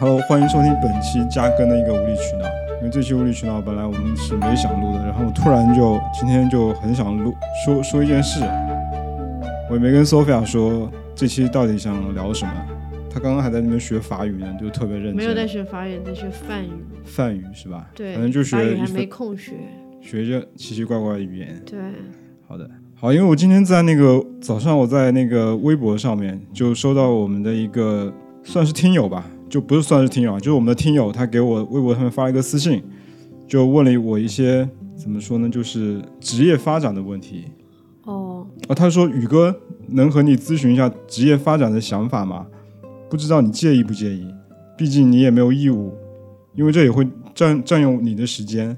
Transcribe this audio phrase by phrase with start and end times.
[0.00, 2.46] Hello，欢迎收听本期加更的一个无理取闹。
[2.78, 8.40] 因为这期无理取闹本来我们是没想录的，然后突然就今天就很想录说说一件事。
[9.68, 12.52] 我也没跟 Sophia 说这期到底想聊什么，
[13.10, 15.16] 她刚刚还在那边学法语呢，就特别认真。
[15.16, 16.70] 没有在学法语，在学梵语。
[17.04, 17.90] 梵语是吧？
[17.94, 19.52] 对，反正就学还没空学。
[20.00, 21.62] 学着奇奇怪怪的语言。
[21.66, 21.78] 对，
[22.48, 28.10] 好的，好，因为我今天在那个早上，我在那个微博上面就收到我们的一个
[28.42, 32.82] 算是听友吧，就不是算是听友啊，就是我们的听友，他给我微博上面发了一个私信，
[33.48, 37.46] 就问了我一些怎么说呢，就是职业发展的问题。
[38.04, 39.54] 哦，啊，他说宇哥
[39.88, 42.46] 能和你咨询一下职业发展的想法吗？
[43.10, 44.24] 不知道你介意不介意？
[44.78, 45.92] 毕竟你也没有义务，
[46.54, 48.76] 因为这也会占占用你的时间。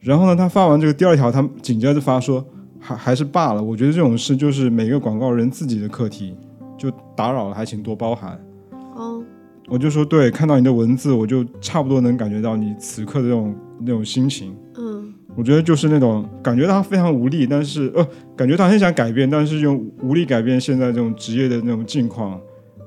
[0.00, 2.46] 然后呢，他发完这个第二条，他紧接着发说
[2.78, 3.62] 还还是罢了。
[3.62, 6.36] 我觉得这种事就是每个广告人自己的课题，
[6.76, 8.38] 就打扰了还请多包涵。
[8.94, 9.24] 哦，
[9.68, 14.54] 我就说对，看到你的文字，我就差不多能感觉到你此刻的那种那种心情。
[14.76, 18.06] 嗯，我觉得就是那种感觉他非常无力，但是呃，
[18.36, 22.40] 感觉他很想改变，但是又无力改变现在这种职业的那种境况。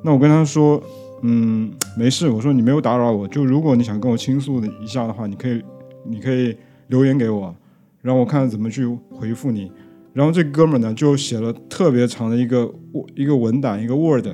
[0.04, 0.82] 那我跟他说，
[1.24, 5.62] 嗯，没事，我说你没有打扰我，就如果你想跟我倾诉的一下的话，你可以，
[6.06, 6.56] 你可以。
[6.90, 7.54] 留言给我，
[8.02, 9.70] 然后我看怎么去回复你。
[10.14, 12.74] 然后这哥们呢就写了特别长的一个
[13.14, 14.26] 一个文档，一个 Word，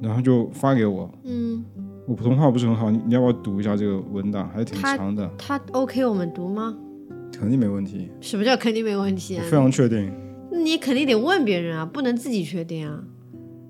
[0.00, 1.10] 然后就发给我。
[1.24, 1.64] 嗯，
[2.06, 4.48] 我普通话不是很好，你你要不要读一下这个文档？
[4.52, 5.30] 还是挺长的。
[5.38, 6.76] 他 OK 我们读吗？
[7.32, 8.10] 肯定没问题。
[8.20, 9.44] 什么叫肯定没问题啊？
[9.44, 10.12] 非常确定。
[10.50, 13.00] 那你肯定得问别人啊，不能自己确定啊。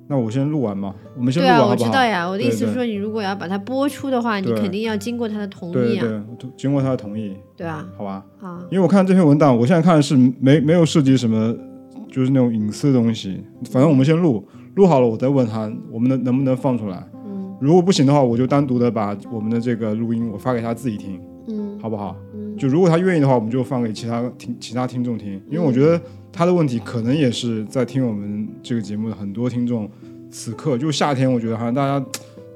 [0.09, 1.77] 那我先录完嘛，我们先录完好好？
[1.77, 2.29] 对啊，我知道呀。
[2.29, 6.01] 我的意思是说，你如果要把它播出的话，你肯定要经过他的同意啊。
[6.01, 7.37] 对对，经过他的同意。
[7.57, 7.87] 对啊。
[7.97, 8.25] 好吧。
[8.39, 8.59] 好。
[8.73, 11.55] 因为我看这篇文档，我现在看的是没没有涉及什么，
[12.11, 13.41] 就是那种隐私的东西。
[13.71, 14.45] 反正我们先录，
[14.75, 17.05] 录好了我再问他，我们能能不能放出来？
[17.27, 17.57] 嗯。
[17.61, 21.21] 如果不行的话，我就单独的把我们的这个录音我发给他自己听。
[21.49, 21.79] 嗯。
[21.81, 22.17] 好不好？
[22.35, 22.57] 嗯。
[22.57, 26.01] 就如果他愿意的话，我们就放给其他听其他听众听，因为我觉得
[26.33, 29.91] 他的问题可能也是在听我们这个节目的很多听众。
[30.31, 32.07] 此刻就夏天，我觉得好像大家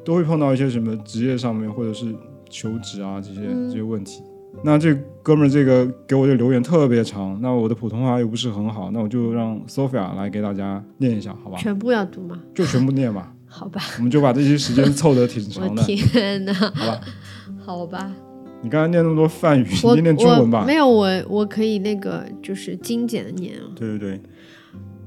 [0.05, 2.15] 都会碰到一些什么职业上面或者是
[2.49, 4.23] 求职啊这些这些问题。
[4.63, 11.59] 那这哥们儿这个给我的留言特别长，那我的普通话又不是很好，那我就让 Sophia 来给大家念一下，好吧？
[11.59, 12.41] 全部要读吗？
[12.55, 13.33] 就全部念吧。
[13.47, 13.81] 好吧。
[13.99, 15.83] 我们就把这些时间凑得挺长的。
[15.85, 16.53] 天哪！
[16.53, 17.01] 好吧。
[17.65, 18.13] 好吧。
[18.63, 20.65] 你刚才念那么多梵语，你念中文吧。
[20.67, 23.69] 没有，我我可以那个就是精简的念啊。
[23.77, 24.21] 对对对。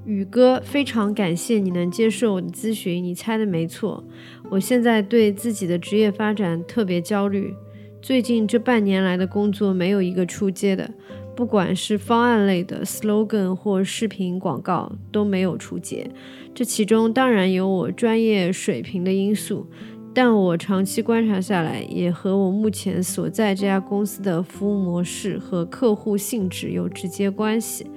[0.06, 3.04] 宇哥，非常感谢你能接受我的咨询。
[3.04, 4.04] 你猜的没错，
[4.50, 7.54] 我现在对自己的职业发展特别焦虑。
[8.02, 10.90] 最近这半年来的工作没有一个出街的，
[11.36, 16.10] 不管是方案类的 slogan 或视频广告都没有出街。
[16.54, 19.68] 这其中当然有我专业水平的因素，
[20.14, 27.88] 但我长期观察下来，也和我目前所在这家公司的服务模式和客户性质有直接关系。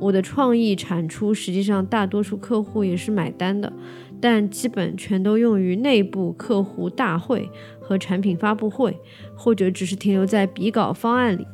[0.00, 3.72] 我的创意产出，实际上大多数客户也是买单的，
[4.20, 7.48] 但基本全都用于内部客户大会
[7.80, 8.98] 和产品发布会，
[9.36, 11.46] 或者只是停留在比稿方案里。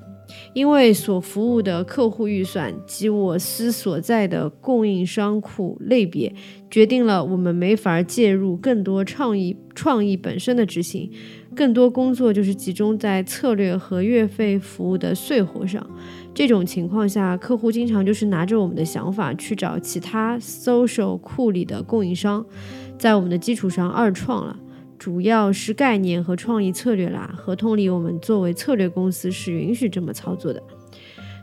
[0.53, 6.33] 因为所服务的客户预算及我司所在的供应商库类别，
[6.71, 11.11] 决定了我们没法介入更多创意创意本身的执行，
[11.57, 15.85] 更多工作就是集中在策略和月费服务的碎活上。
[16.33, 22.47] 这种情况下，客户经常就是拿着我们的想法去找其他 social 库里的供应商，
[22.97, 24.57] 在我们的基础上二创了，
[25.00, 27.34] 主要是概念和创意策略啦。
[27.34, 30.62] 合同里我们作为策略公司是允许这么操作的。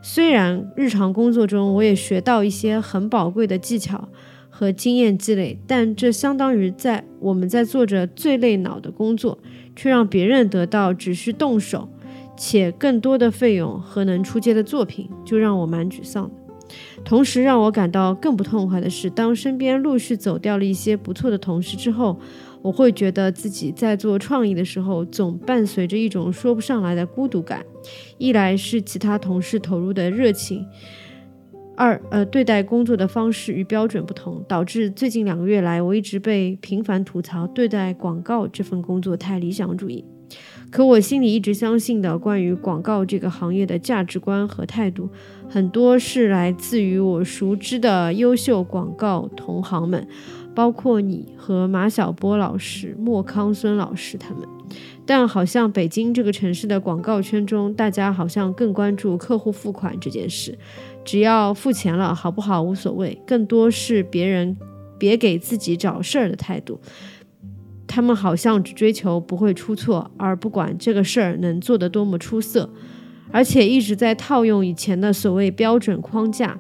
[0.03, 4.07] 虽然日常工作中我也学到一些很宝贵的技巧
[4.51, 9.39] 和经验积累，但这相当于在我们在做着最累脑的工作，
[9.75, 11.89] 却让别人得到只需动手。
[12.39, 16.35] 且更多的费用和能出街的作品，就让我蛮沮丧的。
[17.03, 22.19] 同时让我感到更不痛快的是，当身边陆续走掉了一些不错的同事之后，
[22.67, 27.65] 我会觉得自己在做创意的时候，总伴随着一种说不上来的孤独感。
[28.17, 30.65] 一来是其他同事投入的热情，
[31.77, 40.03] 二呃对待工作的方式与标准不同，导致最近两个月来，我一直被频繁吐槽对待广告这份工作太理想主义。
[40.69, 45.09] 可我心里一直相信的关于广告这个行业的价值观和态度，
[45.47, 50.05] 很多是来自于我熟知的优秀广告同行们，
[50.57, 54.41] 包括你和马晓波老师、莫康孙老师他们。
[55.05, 60.57] 但好像北京这个城市的广告圈中，大家好像更关注客户付款这件事，
[61.05, 64.57] 只要付钱了，好不好无所谓，更多是别人
[64.97, 66.81] 别给自己找事儿的态度。
[67.85, 72.71] 他们好像只追求不会出错，而不管这个事儿能做得多么出色，
[73.31, 76.57] 而且一直在套用以前的所谓标准框架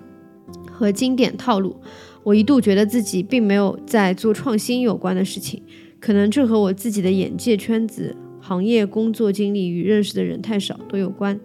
[0.71, 1.81] 和经典套路。
[2.27, 5.63] 我一度觉得自己并没有在做创新有关的事情，
[5.97, 11.39] 可能这和我自己的眼界圈子、行业工作经历与认识的人太少都有关。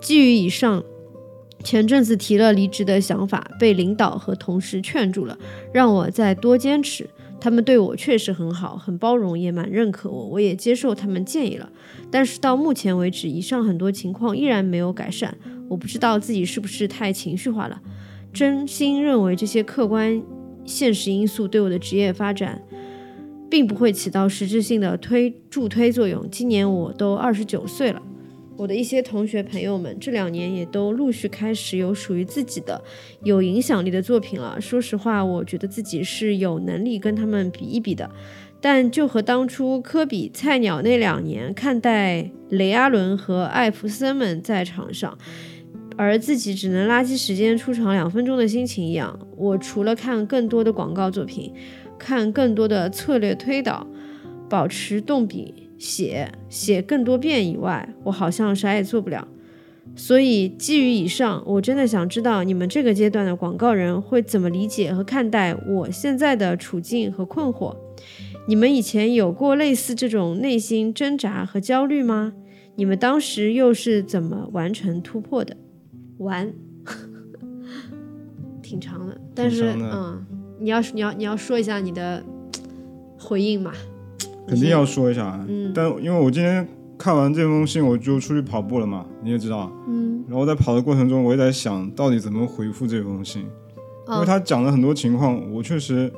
[0.00, 0.84] 基于以上，
[1.64, 5.36] 前阵子提了离职的想法，被领导和同事劝住了，
[5.72, 7.10] 让我再多坚持。
[7.40, 11.68] 他们对我确实很好，很包容，也蛮认可我，我也接受他们建议了。
[12.08, 15.36] 但是到目前为止，以上很多情况依然没有改善。
[15.68, 17.82] 我不知道自己是不是太情绪化了。
[18.32, 20.22] 真心认为这些客观
[20.64, 22.62] 现实因素对我的职业发展，
[23.50, 26.28] 并不会起到实质性的推助推作用。
[26.30, 28.00] 今年我都二十九岁了。
[28.56, 32.78] 我的一些同学朋友们这两年也都陆续开始有属于自己的
[33.24, 34.60] 有影响力的作品了。
[34.60, 38.10] 说实话，我觉得自己是有能力跟他们比一比的。
[38.60, 45.16] 但就和当初科比菜鸟那两年看待雷阿伦和艾弗森们在场上，
[46.02, 51.52] 而自己只能垃圾时间出场两分钟的心情一样，我除了看更多的广告作品，
[51.98, 53.86] 看更多的策略推导，
[54.48, 55.68] 保持动笔。
[55.76, 59.28] 写写更多遍以外，我好像啥也做不了。
[59.94, 67.76] 所以基于以上，我真的想知道你们这个阶段的广告人会怎么理解和看待我现在的处境和困惑。
[68.46, 72.32] 你们以前有过类似这种内心挣扎和焦虑吗？
[72.76, 75.56] 你们当时又是怎么完成突破的？
[76.20, 76.52] 完，
[78.62, 80.24] 挺长的，但是嗯，
[80.58, 82.22] 你要你要你要说一下你的
[83.18, 83.72] 回应嘛。
[84.46, 86.66] 肯定要说一下，嗯，但因为我今天
[86.98, 93.46] 看完这封信，我就出去跑步了嘛，你也知道，嗯，然后在跑的过程中，我也在想到底怎么回复这封信，
[94.08, 96.12] 因为他讲了很多情况，我确实，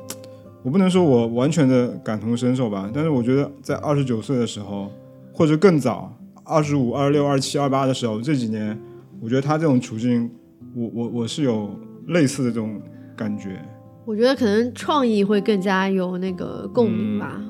[0.63, 4.91] 我不能说我完全的感同身受吧，但是我觉得在二十九岁的时候，
[5.31, 6.11] 或者更早，
[6.43, 8.75] 二十五、二十六、二十七、二八的时候，这几年，
[9.23, 10.29] 我觉得他这种处境，
[10.75, 12.81] 我我我是有类似的这种
[13.15, 13.57] 感觉。
[14.05, 17.37] 我觉得可能创意会更加有那个共鸣吧。
[17.39, 17.49] 嗯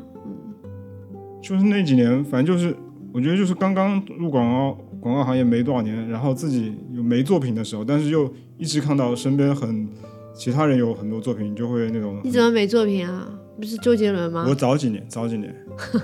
[1.41, 2.73] 就是那几年，反正就是，
[3.11, 9.85] 我觉得就是刚刚入广告广告行业没多少年，然后自己有没作品的时候，但是又一直看到身边很
[10.33, 12.21] 其他人有很多作品，就会那种。
[12.23, 13.27] 你怎么没作品啊？
[13.57, 14.45] 不是周杰伦吗？
[14.47, 15.53] 我早几年，早几年，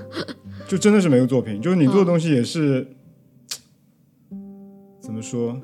[0.68, 1.62] 就真的是没有作品。
[1.62, 2.86] 就是你做的东西也是，
[5.09, 5.59] 怎么说，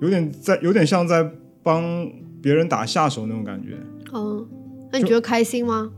[0.00, 1.30] 有点在，有点像在
[1.62, 3.76] 帮别人打下手那种感觉。
[4.10, 4.42] 哦，
[4.90, 5.92] 那你觉得开心吗？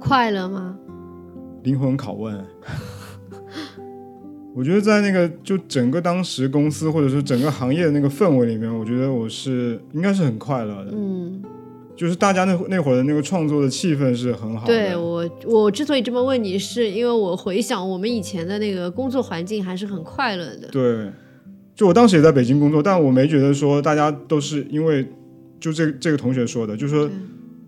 [0.00, 0.78] 快乐吗？
[1.64, 2.42] 灵魂拷问，
[4.54, 10.92] 我觉得在那个就整个当时公司或者是整个行业的那个氛围里面，我觉得我是应该是很快乐的。
[10.94, 11.42] 嗯，
[11.94, 14.72] 就是大家那那会儿的那个创作的气氛是很好的。
[14.72, 20.68] 对我，我之所以这么问你，是因为我回想我们以前的那个工作环境还是很快乐的。
[20.72, 21.12] 对，
[21.82, 25.04] 就我当时也在北京工作，但我没觉得说大家都是因为
[25.58, 27.10] 就这这个同学说的，就说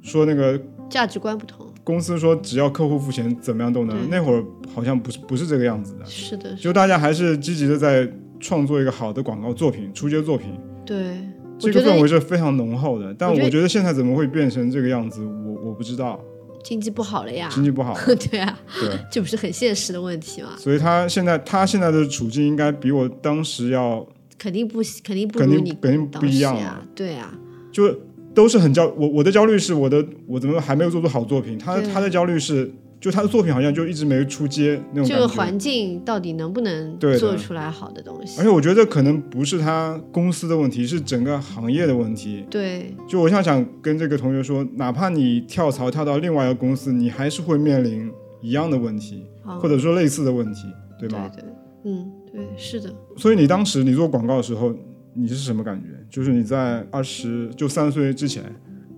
[0.02, 0.56] 说那个
[0.88, 1.66] 价值观不同。
[1.82, 4.08] 公司说只要客户付钱，怎么样都能。
[4.08, 6.06] 那会儿好像不是不是这个样子的。
[6.06, 8.08] 是的，就大家还是积极的在
[8.38, 10.56] 创作一个好的广告作品、出街作品。
[10.86, 11.16] 对，
[11.58, 13.12] 这个氛围是非常浓厚的。
[13.18, 16.20] 但我觉得现在怎么会变成这个样子，我我不知道。
[16.62, 17.46] 经济不好了呀。
[17.52, 17.94] 经济不好。
[18.30, 18.58] 对啊。
[18.80, 18.90] 对。
[19.10, 20.52] 这不是很现实的问题吗？
[20.56, 24.06] 所以他现在他现在的处境应该比我当时要
[24.44, 26.86] 肯定不肯定不肯定肯定不一样啊。
[26.94, 27.32] 对啊。
[27.72, 27.98] 就。
[28.34, 31.56] 都是很焦，我我的焦虑是我的我怎么还没有做出好作品？
[31.56, 32.68] 他他的焦虑是，
[33.00, 35.08] 就他的作品好像就一直没出街那种。
[35.08, 38.40] 这个环境到底能不能做出来好的东西？
[38.40, 42.44] 而且我觉得可能不是他公司的问题，是整个行业的问题。
[42.50, 42.92] 对。
[43.06, 48.10] 就我想想跟这个同学说，哪怕你跳槽跳到另外一个公司，你还是会面临
[48.42, 50.62] 一样的问题，或者说类似的问题，
[50.98, 51.30] 对吧？
[51.32, 51.50] 对对，
[51.84, 52.92] 嗯，对，是的。
[53.16, 54.74] 所以你当时你做广告的时候。
[55.16, 55.86] 你是什么感觉？
[56.10, 58.42] 就是你在二十就三十岁之前，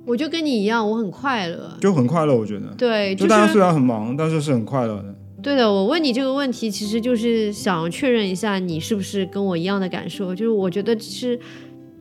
[0.07, 2.35] 我就跟你一样，我很快乐，就很快乐。
[2.35, 5.15] 我觉得，对，就大家虽然很忙，但是是很快乐的。
[5.43, 10.35] 对的，我问你这个问题，其实就是想确认一下你是不是跟我一样的感受。
[10.35, 11.39] 就是我觉得是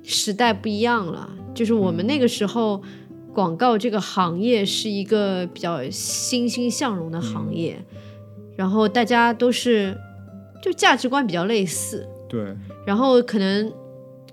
[0.01, 2.82] 时代不一样了，就是我们那个时候
[3.34, 7.77] 广告这个行业是一个比较欣欣向荣的行业，
[8.56, 9.94] 然后大家都是
[10.65, 12.43] 就价值观比较类似，对，
[12.84, 13.72] 然后可能。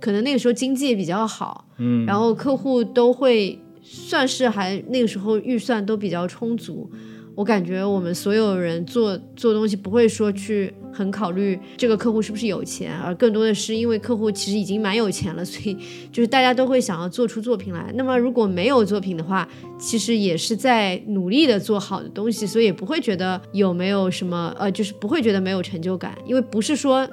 [0.00, 6.90] 可能那个时候经济也比较好，嗯，然后客户都会算是还那个时候预算都比较充足，
[7.34, 15.76] 我感觉我们所有人做做东西不会说去很考虑这个客户是不是有钱，而更多的是因为客户其实已经蛮有钱了，所以
[16.12, 17.90] 就是大家都会想要做出作品来。
[17.94, 19.48] 那么如果没有作品的话，
[19.78, 27.08] 其实也是在努力的做好的东西，所以也不会觉得有没有什么呃，就是不会觉得没有成就感，因为不是说。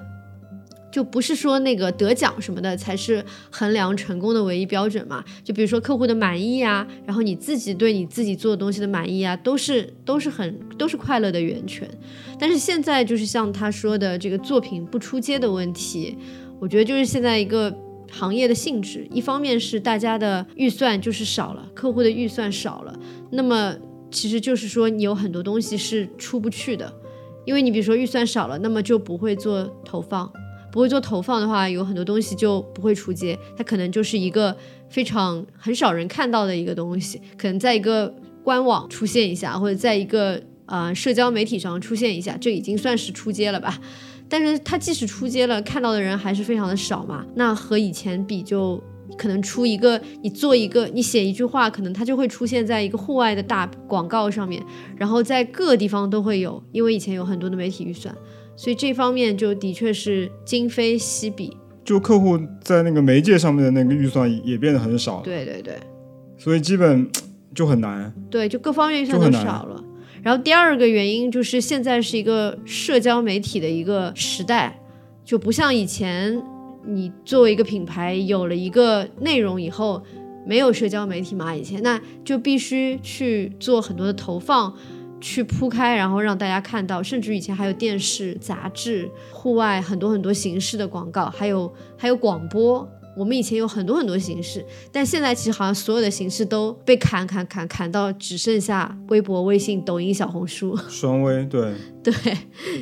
[0.91, 5.23] 就不是说那个得奖什么的才是衡量成功的唯一标准嘛？
[5.43, 11.89] 就比如说客户的满意啊，然后你自己对你自己做的东西的满意啊，都是都是很都是快乐的源泉。
[12.39, 16.17] 但是现在就是像他说的这个作品不出街的问题，
[16.59, 17.71] 我觉得就是现在一个
[18.11, 22.99] 行业的性质，一方面是大家的预算就是少了，客户的预算少了，
[23.31, 23.75] 那么
[24.09, 26.91] 其实就是说你有很多东西是出不去的，
[27.45, 30.31] 因为你比如说预算少了，那么就不会做投放。
[30.71, 34.55] 不会做投放的话，有很多东西就不会出街，它可能就是一个
[34.89, 43.79] 非常很少人看到的一个东西，可能在一个官网出现一下，或者在一个呃社交媒体上出现一下，这已经算是出街了吧。
[44.27, 47.25] 但是它即使出街了，看到的人还是非常的少嘛。
[47.33, 48.79] 那和以前比，就
[49.17, 54.63] 可能出一个，你做一个，你写一句话，可能它就会出现在一个户外的大广告上面，
[54.95, 58.15] 然后在各个地方都会有，因为以前有很多的媒体预算。
[58.59, 65.79] 所以这方面就的确是今非昔比，就客户在那个媒介上面的那个预算也变得很少，对对对，
[66.37, 67.09] 所以基本
[67.55, 69.81] 就很难，对，就各方面预算都少了。
[70.21, 74.77] 然后第二个原因就是现在是一个社交媒体的一个时代，
[75.23, 76.43] 就不像以前，
[76.85, 80.03] 你作为一个品牌有了一个内容以后，
[80.45, 84.75] 没有社交媒体嘛，以前那就必须去做很多的投放。
[85.21, 92.87] 去铺开，然后让大家看到，甚至以前还有电视、杂志、户外很多很多形式的广告，还有还有广播。
[93.17, 100.77] 我们以前有很多很多形式，但现在其实好像所有的形式都被砍砍砍砍到只剩下微博、微信、抖音、小红书。
[100.87, 102.13] 双微对对，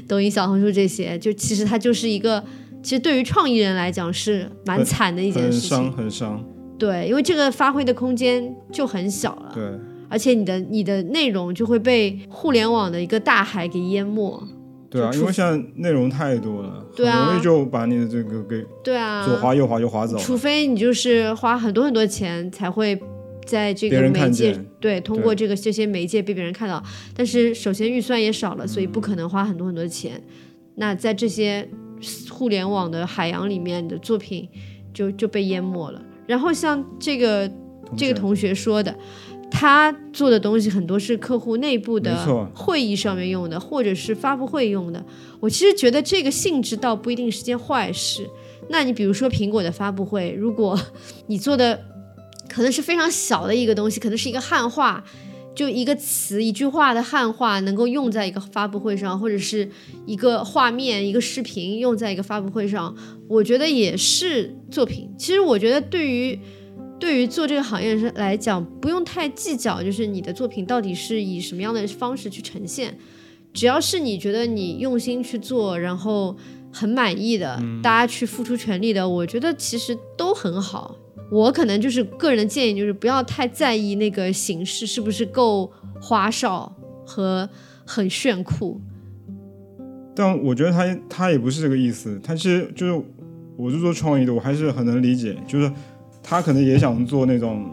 [0.08, 2.44] 抖音、小红书这些，就其实它就是一个，
[2.84, 6.46] 其实对于创意人来讲是蛮惨的一件事情，很伤很伤。
[6.78, 9.52] 对，因为这个发挥的空间就很小了。
[9.56, 9.64] 对。
[10.10, 14.42] 而且你的你的内容就会被互联网的一个大海给淹没。
[14.90, 20.18] 对啊，因为现在内容太多了，很容易就把你的这个给对啊左滑右滑就滑走。
[20.18, 22.98] 除非你就是花很多很多钱才会
[23.46, 26.82] 在这个媒介对通过这个这些媒介被别人看到，
[27.14, 30.24] 但是首先预算也少了，所以不可能花很多很多钱。
[30.76, 31.68] 那在这些
[32.30, 34.48] 互联网的海洋里面你的作品
[34.94, 36.02] 就就被淹没了。
[36.26, 37.52] 然后像这个
[37.98, 38.96] 这个同学说的。
[39.50, 45.04] 他做的东西很多是客户内部的会议上面用的，或者是发布会用的。
[45.40, 48.30] 我其实觉得这个性质倒不一定是件坏事。
[48.70, 50.80] 那你比如说苹果的发布会，如果
[51.28, 51.80] 你做的
[52.50, 55.04] 可能是非常小的一个东西，可能是一个汉化，
[55.56, 59.68] 就一个词、一句话的汉化，能够用在一个发布会上，或者是
[60.06, 62.96] 一个画面、一个视频用在一个发布会上，
[63.30, 65.10] 我觉得也是作品。
[65.18, 66.38] 其实我觉得对于。
[67.00, 72.98] 对于做这个行业来讲，不用太计较，就是你的作品到底是以什么样的方式去呈现，
[73.54, 76.36] 只要是你觉得你用心去做，然后
[76.72, 80.96] 很满意的，大家去付出全力的，我觉得其实都很好。
[81.30, 86.76] 我可能就是个人的建议，就是不要太在意那个形式是不是够花哨
[87.06, 87.48] 和
[87.86, 88.82] 很炫酷。
[90.16, 93.06] 但我觉得他他也不是这个意思，他其实就是
[93.56, 95.72] 我是做创意的，我还是很能理解，就是。
[96.30, 97.66] 他可能也想做那种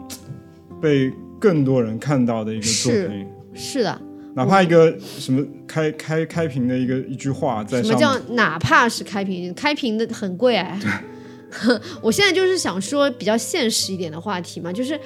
[0.81, 4.01] 被更多人看到的一个作品，是的，
[4.33, 10.79] 哪怕一个什么开开开屏的一个一句话在什么叫哪怕是开屏，开屏的很贵哎。
[12.01, 14.97] 我现在就是想说比较现实一点的话题嘛，就是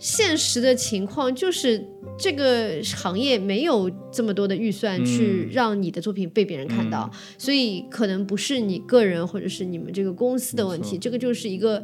[0.00, 1.80] 现实的情况就是
[2.18, 11.80] 这个行业没有这么多的预算去让你的作品被别人看到，所以可能不是你个人或者是你们这个公司的问题，这个就是一个。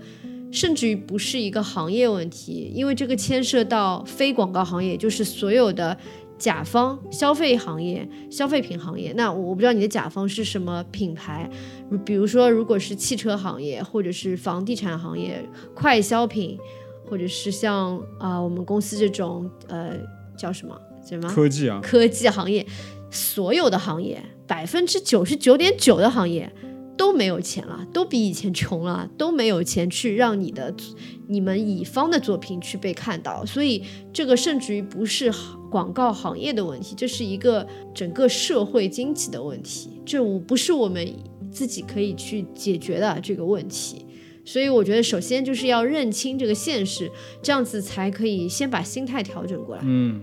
[0.54, 5.96] 甚至于不是一个行业问题，因为这个牵涉到非广告行业，就是所有的
[6.38, 9.12] 甲方、消费行业、消费品行业。
[9.16, 11.50] 那我不知道你的甲方是什么品牌，
[12.04, 15.44] 比如说如果是汽车行业，或者是房地产行业、
[15.75, 16.56] 快消品，
[17.04, 19.96] 或者是像啊我们公司这种呃
[20.37, 22.64] 叫什么什么科技啊科技行业，
[23.11, 26.49] 所有的行业百分之九十九点九的行业。
[26.96, 30.74] 都没有钱了，都比以前穷了，都没有钱去让你的、
[31.28, 33.82] 你们乙方的作品去被看到，所以
[34.12, 35.32] 这个甚至于不是
[35.70, 41.06] 广告行业的问题，这是一个整个社会经济的问题，这不是我们
[41.50, 44.04] 自己可以去解决的这个问题。
[44.46, 47.10] 所以我觉得，首先就是要认清这个现实，
[47.42, 49.82] 这样子才可以先把心态调整过来。
[49.86, 50.20] 嗯，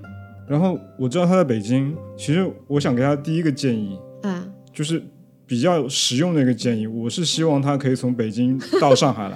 [0.48, 5.04] 然后我知道他在北京，其实我想给他第一个建议，啊，就是
[5.52, 9.36] 比较实用的一个建议，我是希望他可以从北京 到上海来，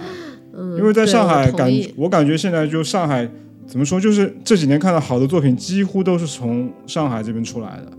[0.53, 3.29] 嗯，因为在上海感我我感觉现在就上海
[3.67, 7.91] 怎么说，就是这几年看到好的作品几乎都是从上海这边出来的，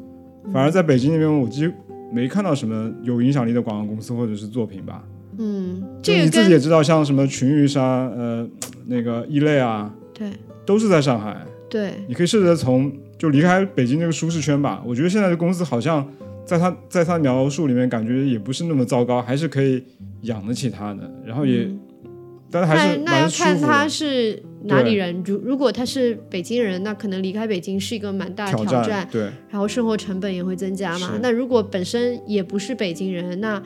[0.50, 1.74] 反而在北京那边我几乎
[2.10, 5.04] 没看到什么有影响力的广告公司或者是作品吧。
[5.36, 8.48] 嗯，就这个你自己也知道，像什么群玉沙、呃
[8.86, 10.30] 那个异类啊，对
[10.64, 11.36] 都是在上海。
[11.68, 14.82] 对你可以试着从就离开北京这个舒适圈吧。
[14.86, 16.06] 我觉得现在的公司好像
[16.46, 19.82] 在他在他描述里面感觉也不是那么糟糕，还是可以
[20.22, 21.80] 养得起他的，然后也，嗯
[22.48, 23.88] 但是还是那要蛮舒服看他。
[23.88, 25.20] 是哪里人。
[25.26, 31.18] 如如果他是北京人，那可能离开北京是一个蛮大的挑挑战对，然后生活成本也会增加嘛是。
[31.20, 33.60] 那如果本身也不是北京人，那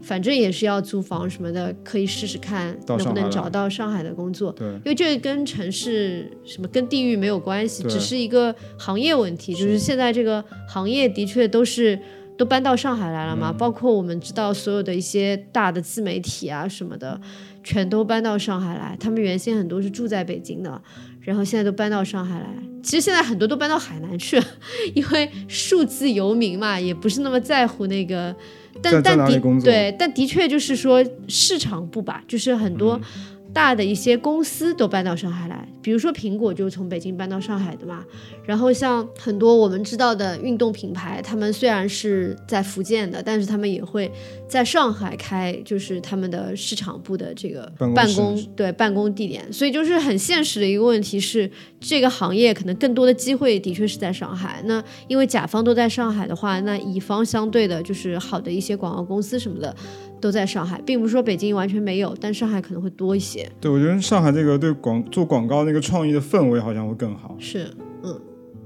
[0.00, 4.50] 反正也是要租房什么的，可以试试看能不能找到上海的工作。
[4.52, 9.52] 对因为这个跟城市什么跟地域没有关系，只是一个行业问题。
[9.52, 11.98] 就是现在这个行业的确都是
[12.36, 17.20] 都搬到上海来了嘛，嗯包括我们知道所有的一些大的自媒体啊什么的，
[17.62, 18.96] 全都搬到上海来。
[18.98, 20.80] 他们原先很多是住在北京的，
[21.20, 22.46] 然后现在都搬到上海来。
[22.82, 24.44] 其实现在很多都搬到海南去了，
[24.94, 28.34] 因为数字游民嘛，也不是那么在乎那个。
[28.80, 33.02] 但但的哪里工作对，但的确就是说市场部吧，就是很多嗯
[33.52, 38.04] 大的一些公司都搬到上海来，比如说苹果就是从北京搬到上海的嘛。
[38.44, 44.10] 然后像很多我们知道的运动品牌，他们虽然是在福建的，但是他们也会
[44.48, 49.52] 在上海开，就是他们的市场部的这个办公办公对办公地点。
[49.52, 54.62] 所以就是很现实的一个问题是，这个行业可能更多的机会的确是在上海。
[54.64, 59.74] 那因为甲方都在上海的话，那乙方相对的就是好的一些广告公司什么的
[60.22, 63.46] 都在上海，并不是说北京完全没有，但上海可能会多一些。
[63.60, 67.36] 对，我觉得上海这个对广做广告那个创意的氛围好像会更好。
[67.40, 67.68] 是，
[68.04, 68.18] 嗯，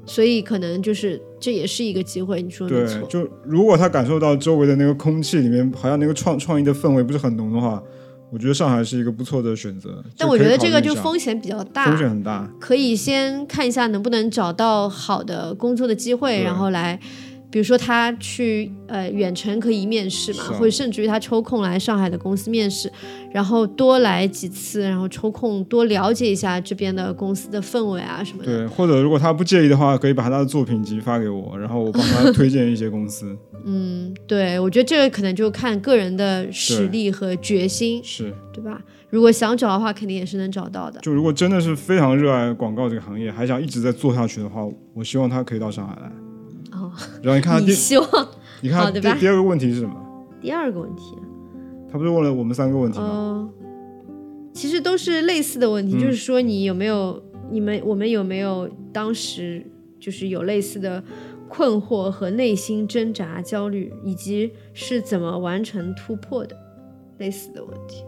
[0.04, 3.02] 所以可能就是这也是一个机会，你说对，错。
[3.08, 7.82] 就如果他感受到周围的那个空气里面好像那个创创意的氛围不是很浓的话，
[8.30, 10.04] 我觉得上海是一个不错的选择。
[10.18, 12.46] 但我觉得这个就风风险比较大，风险很大。
[12.60, 17.00] 可以先看一下能不能找到好的工作的机会，然后来，
[17.56, 22.92] 比如说他去呃远程可以面试嘛，或者甚至于他抽空来上海的公司面试，
[23.32, 28.58] 然后多来几次，然后抽空多了解一下这边的公司的氛围啊什么的。
[28.58, 33.34] 对，或者如果他不介意的话，可以把他的作品集发给我，然后我帮他推荐一些公司。
[33.64, 38.82] 嗯，对，我觉得这个可能就看个人的实力和决心，是，对吧？
[39.08, 41.00] 如果想找的话，肯定也是能找到的。
[41.00, 44.60] 就如果真的是非常热爱广告这个行业，还想一直在做下去的话，
[44.92, 46.12] 我希望他可以到上海来。
[46.96, 48.28] 哦，然后你看他你第，希望
[48.60, 49.94] 你看第第二个问题是什么？
[50.40, 51.22] 第二个问题啊，
[51.90, 53.04] 他不是问了我们三个问题吗？
[53.04, 53.50] 哦，
[54.52, 59.64] 其实都是类似的问题，嗯就是说你有没有，你们我们有没有当时
[60.00, 61.02] 就是有类似的
[61.48, 66.56] 困惑和内心挣扎、焦虑，以及是怎么完成突破的，
[67.18, 68.04] 类似的问题。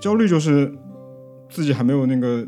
[0.00, 0.72] 焦虑就是
[1.48, 2.46] 自己还没有那个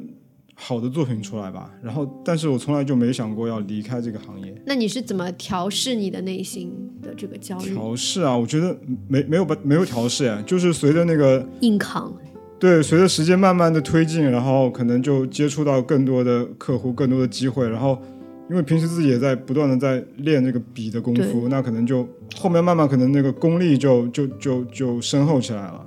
[0.58, 1.70] 好的作品出来吧。
[1.82, 4.54] 然后，但是我从来就没想过要离开这个行业。
[4.64, 7.74] 那你是怎么调试你的内心的这个焦虑？
[7.74, 12.10] 调试啊，我觉得没没有把没有调试哎，就是随着那个硬扛，
[12.58, 18.00] 对，随着时间慢慢的推进，然后可能就接触到更多的客户，更多的机会，然后
[18.48, 25.86] 因为平时自己也在不断的在练这个笔的功夫，那可能就后面慢慢可能那个功力就就就就深厚起来了，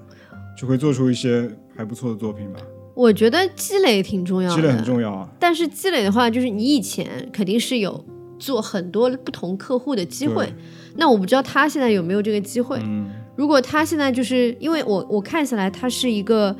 [0.56, 2.60] 就会做出一些还不错的作品吧。
[3.00, 8.04] 我觉得积累挺重要的，积累很重要啊，但是积累的话，就是你以前肯定是有
[8.38, 10.54] 做很多不同客户的机会，
[10.98, 12.78] 那我不知道他现在有没有这个机会。
[12.84, 16.54] 嗯，如果他现在就是因为我我看下来，他是一个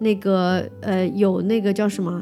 [0.00, 2.20] 那个呃有那个叫什么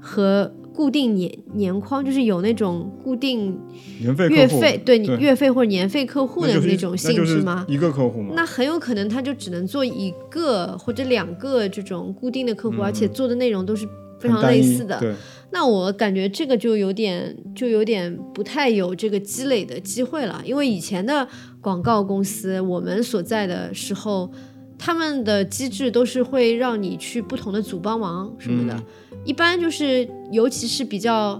[0.00, 3.58] 和固定年年框，就是有那种固定
[4.00, 7.66] 年费月费，对月费或者年费客户的那种那就是性质吗？
[7.66, 12.84] 一个客户吗，那很有可能他就只能做一个或者两个这种固定的客户，嗯。
[12.84, 13.84] 而且做的内容都是
[14.20, 15.16] 非常类似的。
[15.50, 21.26] 那我感觉这个就有点就有点不太有这个积累的机会了，因为以前的
[21.60, 24.30] 广告公司，我们所在的时候，
[24.78, 28.84] 他们的机制都是会让你去不同的组帮忙什么的，嗯
[29.28, 31.38] 一般就是尤其是比较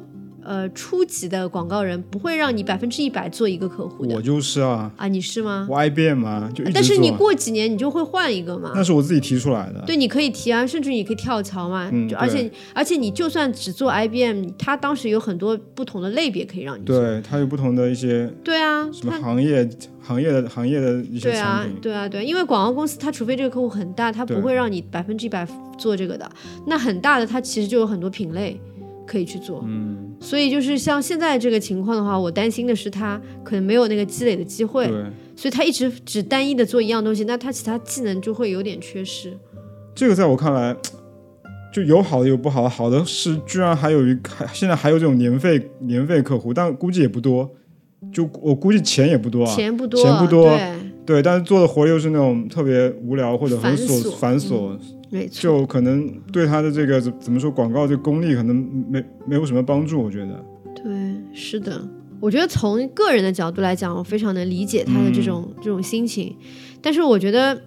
[0.48, 5.66] 呃初级的广告人，不会让你百分之一百做一个客户的我就是啊，啊，你是吗？
[5.70, 8.72] 我 IBM 嘛，就但是你过几年你就会换一个嘛。
[8.74, 11.90] 那是我自己提出来的，对，你可以提啊，甚至你可以跳槽嘛。
[11.92, 16.98] 嗯就而且而且你就算只做 IBM，它当时有很多不同的类别可以让你做。
[16.98, 19.68] 对，它有不同的一些对啊，什么行业
[20.00, 26.26] 行业的行业的一些对啊对啊，对，因为广告公司它除非这个客户很大，它不会让你百分之一百做这个的。
[26.66, 28.58] 那很大的它其实就有很多品类，
[29.08, 29.64] 可以去做。
[29.66, 39.36] 嗯，所以就是像现在这个情况的话，我担心的是他可能没有那个积累的机会，对，所以他一直只单一的做一样东西，那他其他技能就会有点缺失。
[39.94, 40.76] 这个在我看来，
[41.72, 47.50] 就有好的有不好的，好的是居然还有一还现在还有这种年费年费客户，但估计也不多，
[48.12, 54.78] 就我估计钱也不多啊，钱不多，钱不多对，对，但是做的活又是那种特别无聊或者很繁琐繁琐，
[55.10, 55.42] 没错。
[55.42, 58.56] 就可能对他的这个怎怎么说广告这个功力可能
[58.88, 60.44] 没没有什么帮助，我觉得。
[60.74, 60.84] 对，
[61.34, 61.86] 是的，
[62.20, 66.34] 我觉得从个人的角度来讲，我非常能理解他的这种、这种心情，
[66.80, 67.60] 但是我觉得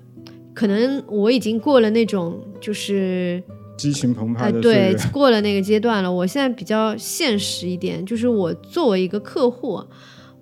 [0.53, 3.43] 可能我已经过了那种就是
[3.77, 6.11] 激情澎湃哎，的岁对，，过了那个阶段了。
[6.11, 9.81] 我现在比较现实一点，就是我作为一个客户，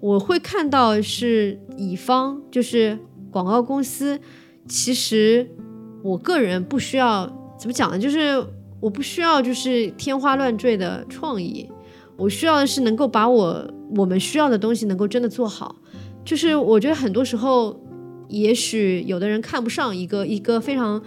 [0.01, 2.97] 我会看到是乙方，就是
[3.31, 4.19] 广告公司，
[4.67, 5.49] 其实
[6.03, 7.25] 我个人不需要
[7.59, 7.99] 怎么讲呢？
[7.99, 8.43] 就是
[8.79, 11.69] 我不需要就是天花乱坠的创意，
[12.15, 15.75] 我需要的是能够把我我们需要的东西能够真的做好。
[16.23, 17.77] 就是我觉得很多时候，
[18.29, 21.01] 也许有的人看不上一个一个非常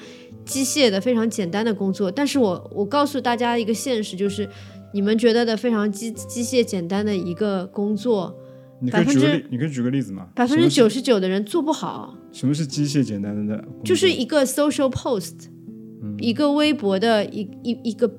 [0.44, 4.48] 机械的、非常简单的工作，但是我我告诉大家一个现实，就是
[4.92, 8.36] 你们觉得的非常机机械简单的一个工作，
[8.82, 10.26] 你可以举个例，你可以举个例子吗？
[10.34, 12.16] 百分之九十九的人做不好。
[12.32, 13.64] 什么是机械简单的？
[13.84, 15.48] 就是一个 social post，、
[16.18, 18.10] 一个微博的一一一个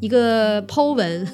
[0.00, 1.26] 一个 po 文，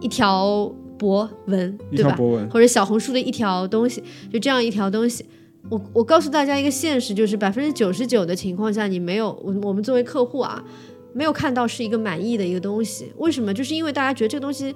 [0.00, 2.10] 一条博文，一对吧？
[2.10, 5.24] 条博文，或者小红书的一条东西，就这样一条东西。
[5.70, 10.62] 我我告诉大家一个现实，就是百分之九十九的情况下，你没有我我们作为客户啊，
[11.14, 13.12] 没有看到是一个满意的一个东西。
[13.16, 13.54] 为什么？
[13.54, 14.74] 就是因为大家觉得这个东西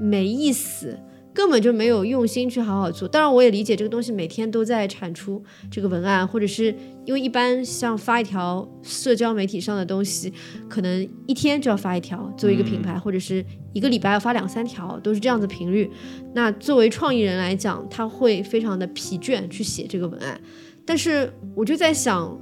[0.00, 0.96] 没意思，
[1.38, 3.06] 根本就没有用心去好好做。
[3.06, 6.74] 当然，我也理解这个东西每天都在产出这个文案，或者是
[7.04, 10.32] 因为一般像发一条社交媒体上的东西，
[10.68, 15.88] 可能一天就要发一条，作为一个品牌，或者是一个礼拜要发两三条，都是这样子频率。
[16.34, 20.40] 那作为创意人来讲，他会非常的疲倦去写这个文案。
[20.84, 22.36] 但是我就在想，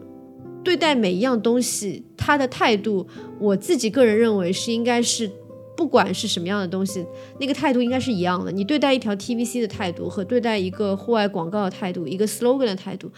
[0.65, 3.07] 对待每一样东西，他的态度，
[3.39, 5.31] 我自己个人认为是应该是，
[5.77, 7.05] 不管是什么样的东西，
[7.39, 8.51] 那个态度应该是一样的。
[8.51, 13.11] 你对待一条 TVC 的态度和对待一个户外广告的态度，一个 slogan 的态度。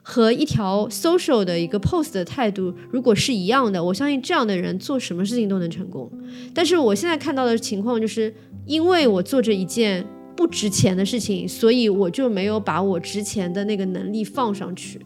[0.00, 6.10] 和一条 social 的一个 post 的态度，如果是一样的，我相信这样的人做什么事情都能成功。
[6.54, 14.98] 但是我现在看到的情况就是，因为我做着一件不值钱的事情，所以我就没有把我值钱的那个能力放上去，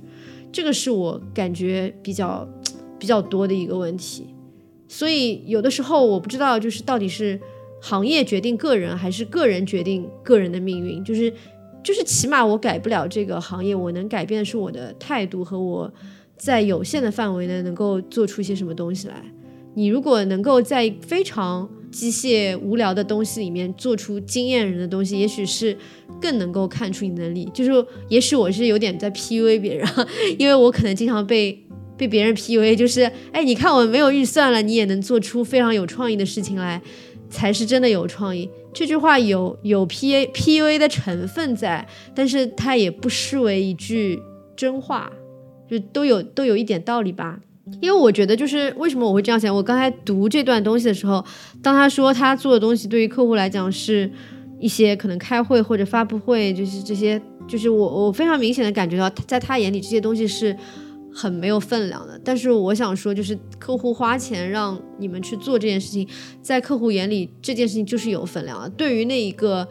[0.52, 2.48] 这个是我感觉比较
[2.96, 4.31] 比较多的一个问题。
[4.92, 7.40] 所以有的时候我不知道，就是到底是
[7.80, 11.32] 行业决定个人，还是个人决定个人的命运，就是。
[11.84, 15.92] 就是起码我改不了这个行业，我能改变的是我的态度和我
[16.36, 19.14] 在有限的范围内能够做出一些什么东西来。
[19.74, 25.76] 你如果能够在非常机械无聊的东西里面做出惊艳人的东西，也许是
[26.20, 27.50] 更能够看出你能力。
[27.52, 29.84] 就是也许我是有点在 PUA 别人，
[30.38, 31.66] 因为我可能经常被
[32.02, 36.82] 被别人 PUA，就是哎，你看我没有预算了，你也能做出非常有创意的事情来，
[37.30, 38.50] 才是真的有创意。
[38.74, 44.20] 这句话有有 P A P U A 的成分在，但是它也不失为一句
[44.56, 45.12] 真话，
[45.70, 47.38] 就都有都有一点道理吧。
[47.80, 49.54] 因为我觉得，就是为什么我会这样想？
[49.54, 51.24] 我刚才读这段东西的时候，
[51.62, 54.10] 当他说他做的东西对于客户来讲是
[54.58, 60.56] 一些可能开会或者发布会，就是这些，就是我我非常明显的感觉到，在他眼里这些东西是
[61.14, 62.20] 很没有分量的。
[62.24, 66.06] 但是我想说，就是客户花钱让你们去做这件事情，
[66.40, 68.68] 在客户眼里这件事情就是有分量的。
[68.70, 69.68] 对于那一个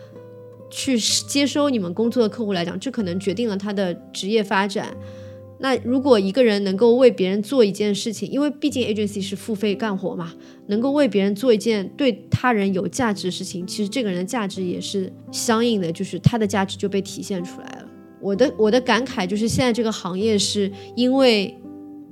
[0.70, 4.96] 去接收你们工作的客户来讲，这可能决定了他的职业发展。
[5.64, 10.34] 那如果一个人能够为别人做一件事情，因为毕竟 agency 是付费干活嘛，
[10.68, 17.81] 能够为别人做一件对他人有价值的事情，其实这个人的价值也是相应的，就是他的价值就被体现出来了。
[18.22, 21.58] 我的我的感慨就是，现在这个行业是因为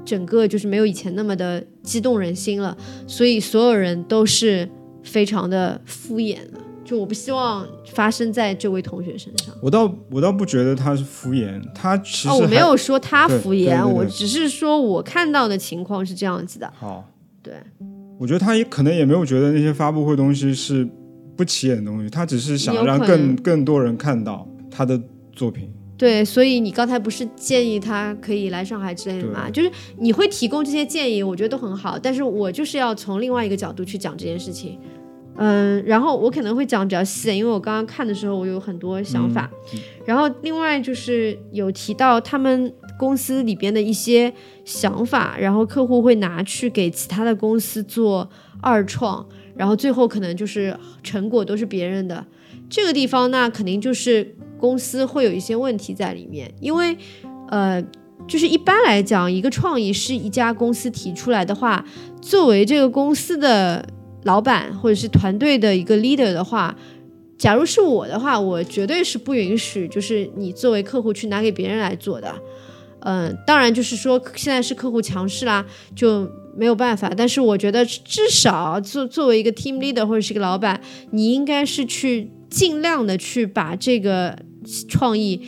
[0.04, 4.68] 整个就是没有以前那么的激动人心了，所以所有人都是
[5.04, 6.60] 非常的敷衍的。
[6.84, 9.54] 就我不希望发生在这位同学身上。
[9.62, 16.74] 我倒我倒不觉得他是敷衍，他其实哦，我没有说他敷衍，我只是说我看到的情况是这样子的。
[16.76, 17.08] 好。
[17.42, 17.54] 对，
[18.20, 20.86] 我觉得他也可能也没有觉得那些发布会东西是
[21.38, 25.00] 不起眼的东西，他只是想让更更多人看到他的
[25.32, 25.72] 作品。
[26.00, 29.50] 对，所以你刚才不是建议他可以来上海之类的吗？
[29.50, 34.80] 就是你会提供这些建议，我觉得都很好，但是我就是要从另外一个角度去讲这件事情。
[35.36, 39.52] 嗯，然后我可能会讲比较细，因为我刚刚看的时候我有很多想法。
[40.06, 44.34] 然后另外就是有提到他们公司里边的一些
[44.64, 48.30] 想法，然后客户会拿去给其他的公司做
[48.62, 49.28] 二创。
[49.58, 52.26] 然后最后可能就是成果都是别人的。
[52.70, 56.98] 这个地方那肯定就是公司会有一些问题在里面，因为
[57.50, 57.82] 呃，
[58.28, 61.86] 就是一般来讲，一个创意是一家公司提出来的话，
[62.22, 63.88] 作为这个公司的
[64.24, 66.76] 老板或者是团队的一个 leader 的话。
[67.40, 72.36] 假如是我的话，我绝对是不允许，就是你作为客户去拿给别人来做的。
[73.00, 77.10] 嗯，当然就是说现在是客户强势啦，就没有办法。
[77.16, 84.38] 但是我觉得至少作作为一个 team leader 或者是一个老板，你应该是去尽量的去把这个
[84.88, 85.42] 创意。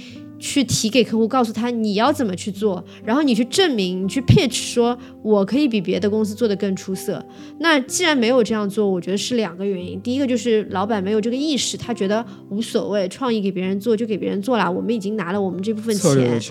[0.44, 7.24] 去提给客户，告诉他你要怎么去做，然后你去证明，你去 pitch 说我可以比别的公司做得更出色。
[7.60, 10.02] 那既然没有这样做，我觉得是两个原因。
[10.02, 16.42] 第一个就是老板没有这个意识，他觉得无所谓，创意给别人做就给别人做啦，我们已经拿了我们这部分钱。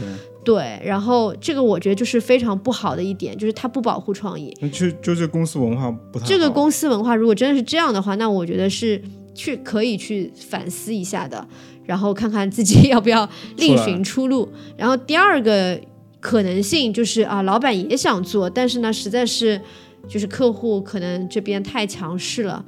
[0.44, 4.56] 对，然后这个我觉得就是非常不好的一点，就是他不保护创意。
[4.72, 6.24] 就就这公司文化不太。
[6.24, 9.02] 这个公司文化如果真的是这样的话，那我觉得是
[9.34, 11.44] 去可以去反思一下的。
[11.90, 14.48] 然后看看自己要不要另寻出路。
[14.76, 15.76] 然后第二个
[16.20, 19.60] 可能性就是啊，老板也想做，但是呢，实在是
[20.08, 22.64] 就是客户可能这边太强势了。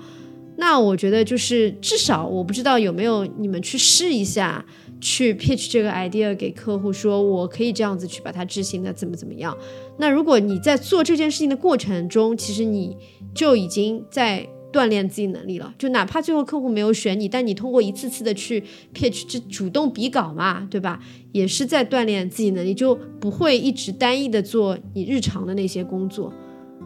[0.56, 4.64] 那我觉得就是至少我不知道有没有你们去试一下，
[5.00, 9.56] 去 pitch 这个 idea 给客户，说我可以这样子去把它执行的怎么怎么样。
[9.98, 12.96] 那如果你在做这件事情的过程中，其实你
[13.32, 14.48] 就已经在。
[14.72, 21.00] 锻炼自己能力了，就哪怕最后客户没有选你，但你通过一次次的去 pitch，这主动比稿嘛，对吧？
[21.32, 26.32] 也是在锻炼自己能力，就不会一直单一的做你日常的那些工作。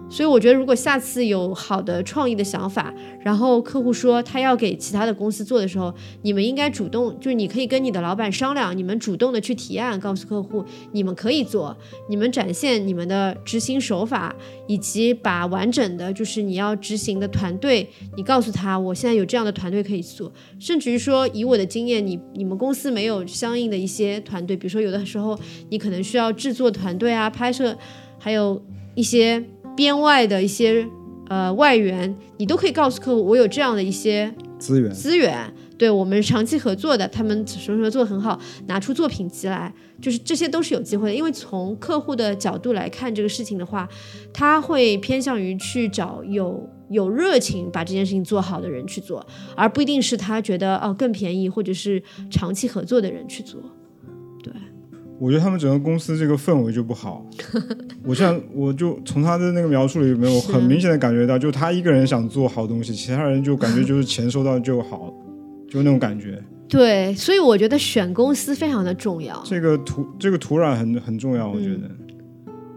[0.08, 5.92] 所以我觉得，如果下次有好的创意的想法，然后客户说他要给其他的公司做的时候，
[6.22, 11.76] 你们应该主动，就是你可以跟你的老板商量，你们主动的去提案，告诉客户你们可以做，
[12.08, 14.34] 你们展现你们的执行手法，
[14.68, 25.36] 以及把完整的就是你要执行的团队，你告诉他，我现在有这样的团队可以做，甚至于说，以我的经验，你你们公司没有相应的一些团队，比如说有的时候
[25.68, 27.76] 你可能需要制作团队啊，拍摄，
[28.20, 28.64] 还有
[28.94, 29.44] 一些。
[29.76, 30.88] 编外的一些
[31.28, 41.14] 呃外援，你都可以告诉客户，我有这样的一些资源资源，对我们长期合作的，他们什么什么做的很好，拿出作品集来，就是这些都是有机会的。
[41.14, 43.86] 因为从客户的角度来看这个事情的话，
[44.32, 53.60] 他会偏向于去找有有热情把这件事情做好的人去做，而不一定是他觉得哦更便宜或者是长期合作的人去做。
[55.18, 57.24] 我觉得他们整个公司这个氛围就不好。
[58.04, 65.12] 我现在我就从他的那个描述里面，我很明显的感觉到，就他一个人想做好东西，其他人就感觉就是钱收到就好，
[65.70, 66.42] 就那种感觉。
[66.68, 69.42] 对，所以我觉得选公司非常的重要。
[69.44, 71.90] 这个土这个土壤很很重要，我觉得。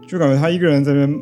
[0.08, 1.20] 就感觉他一个人在那边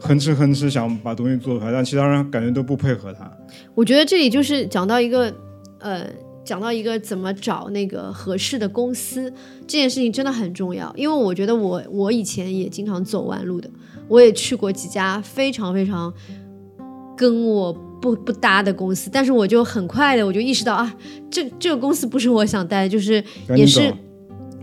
[0.00, 3.30] 哼哧哼哧想把东西做出来，但其他人感觉都不配合他。
[3.74, 5.32] 我觉得这里就是讲到一个
[5.78, 6.06] 呃。
[6.44, 9.32] 讲到一个怎么找那个合适的公司
[9.66, 13.70] 这件事情真的很重要，因为我觉得我我以前也经常走弯路的，
[14.08, 16.12] 我也去过几家非常非常
[17.16, 20.94] 跟我不不搭的公司，但是我就很快的我就意识到啊，
[21.30, 23.24] 这这个公司不是我想待，就是
[23.56, 23.92] 也是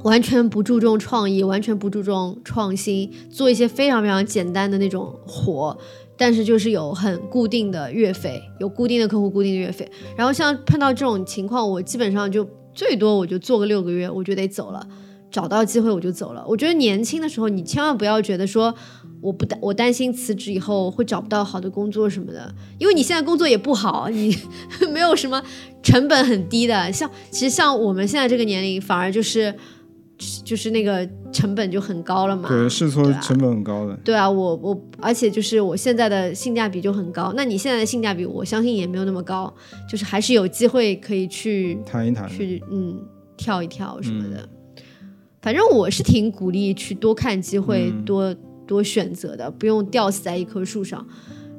[0.03, 5.77] 完全不注重创意，完全不注重创新，做一些非常非常简单的那种活。
[6.21, 9.91] 但是就是有很固定的月费，有固定的客户，固定的月费。
[10.15, 14.87] 然后像碰到这种情况，我基本上就最多我就做个六个月，我就得走了。
[15.31, 16.45] 找到机会我就走了。
[16.47, 18.71] 我觉得年轻的时候，你千万不要觉得说
[19.19, 24.37] 我不担我担心辞职以后会找不到好的工作什么的，因为你现在工作也不好，你
[24.93, 25.41] 没有什么
[25.81, 26.93] 成本很低的。
[26.93, 29.55] 像其实像我们现在这个年龄，反而就是。
[30.43, 33.95] 就是那个成本就很高了嘛，对，试错成本很高的。
[34.03, 39.51] 对啊，我我而且就是我现在的性价比就很高，那你现在的性价比，我相信也没有那么高，
[39.89, 42.99] 就是还是有机会可以去谈一谈，去嗯
[43.35, 44.47] 跳一跳什么的。
[45.41, 48.35] 反正我是挺鼓励去多看机会，多
[48.67, 51.03] 多选择的，不用吊死在一棵树上。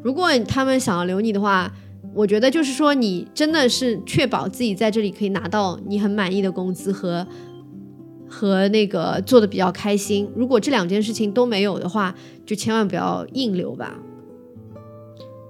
[0.05, 1.72] 如果他们想要留你的话，
[2.14, 7.27] 我觉得就是说你真的是确保自己在这里可以拿到你很满意的工资和。
[8.35, 12.14] 和那个做的比较开心，如果这两件事情都没有的话，
[12.47, 13.99] 就千万不要硬留吧，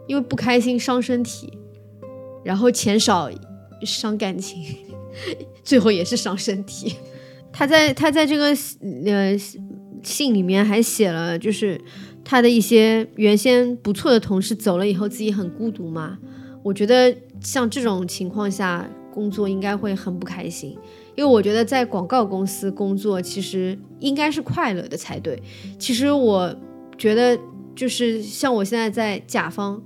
[0.08, 1.52] 因为不开心伤身体，
[2.42, 3.30] 然后钱少
[3.82, 4.64] 伤感情，
[5.62, 6.96] 最后也是伤身体。
[7.52, 8.46] 他在他在这个
[9.06, 9.38] 呃
[10.02, 11.80] 信里面还写了，就是
[12.24, 16.18] 他的一些原先不错的同事走了以后，自己很孤独嘛。
[16.64, 20.76] 我觉得像这种情况下工作应该会很不开心。
[21.14, 25.42] 因为我觉得在广告公司工作其实应该是快乐的才对。
[25.78, 26.54] 其实我
[26.96, 27.38] 觉得
[27.74, 29.82] 就是像我现在在甲方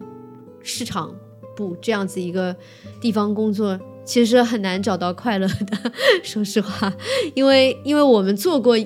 [0.63, 1.15] 市场
[1.57, 2.55] 部这样子一个
[3.01, 5.93] 地方工作，其实很难找到快乐的。
[6.23, 6.93] 说实话，
[7.35, 8.77] 因为因为我们做过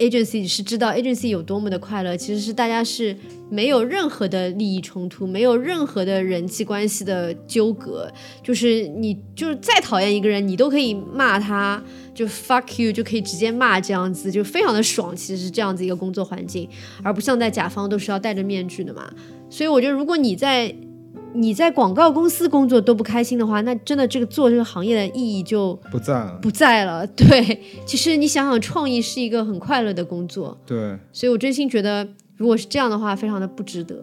[0.00, 3.14] agency 是知道 agency 有多么的快乐，其实是大家是
[3.50, 8.10] 没有任何的利益冲突，没有任何的人际关系的纠葛，
[8.42, 11.80] 就是你就是再讨厌一个人，你都可以骂他，
[12.14, 15.14] 就 fuck you 就可以直接骂这样子，就非常的爽。
[15.14, 16.66] 其实是这样子一个工作环境，
[17.02, 19.12] 而不像在甲方都是要戴着面具的嘛。
[19.50, 20.74] 所以我觉得，如果你在
[21.34, 26.38] 你在广告公司工作都不开心的话，那真的这个做这个行业的意义就不在了。
[26.42, 27.06] 不在了。
[27.16, 34.02] 对，其实你想想，创意是一个很快乐的工作，对，所以我真心觉得，如果是这样的话，非常的不值得。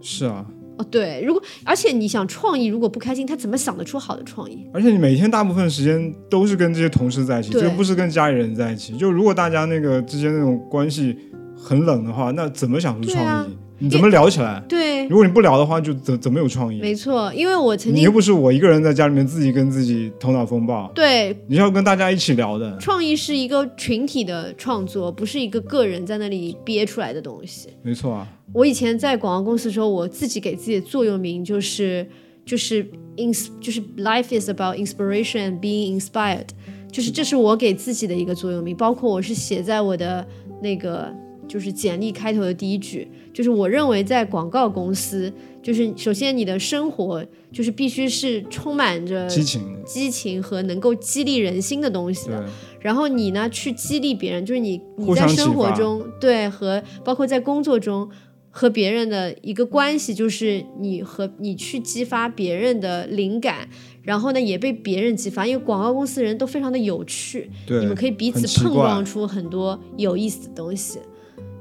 [0.00, 0.46] 是啊，
[0.78, 4.66] 哦，对，如果而且你想创意，如果不开心，他怎么想得出好的创意？
[4.72, 8.96] 而且你每天大部分时间都是跟这些同事在一起，就不是跟家里人在一起。
[8.96, 11.16] 就如果大家那个之间那种关系
[11.56, 13.56] 很冷的话，那怎么想出创意？
[13.82, 14.62] 你怎么聊起来？
[14.68, 16.80] 对，如果你不聊的话，就怎怎么有创意？
[16.80, 22.78] 没错，因为我曾经你又不是我一个人在家里面自己跟自己头脑风暴，对你是要跟大家一起聊的。
[22.78, 27.70] 创意是一个群体的创作，不是一个个人在那里憋出来的东西。
[27.82, 32.06] 没错啊，我以前在广告公司的时候，我自己给自己的座右铭就是
[32.46, 36.46] 就是 ins 就是 life is about inspiration and being inspired，
[36.92, 40.24] 就是这是我给自己的一个座右铭，包括我是写在我的
[40.62, 41.12] 那个
[41.48, 52.48] 就是简历开头的第一句，就是我认为在广告公司，就是首先你的生活就是必须是充满着激情，激情和能够激励人心的东西对的。
[52.80, 58.08] 然后你呢，去激励别人，就是你你在生活中对和包括在工作中
[58.50, 63.68] 和别人的一个关系，就是你和你去激发别人的灵感，
[64.02, 70.98] 然后呢也被别人激发，因为广告公司人都非常的有趣，对，你们可以彼此碰撞出很多有意思的东西。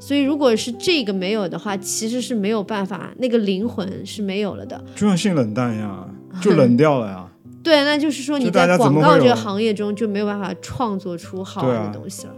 [0.02, 4.84] 所以，如果是这个没有的话，其实是没有办法，那个灵魂是没有了的。
[4.96, 6.10] 就像性冷淡一样，
[6.42, 7.32] 就冷掉了呀。
[7.64, 12.34] 对，那就是说你在广告这个行业中就没有办法创作出好玩的东西了。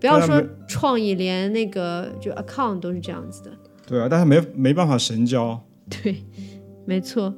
[0.00, 3.50] 不要说创意，连那个就 account 都是这样子的。
[3.86, 5.62] 对啊，但是没没办法神交。
[5.90, 6.24] 对，
[6.86, 7.34] 没错，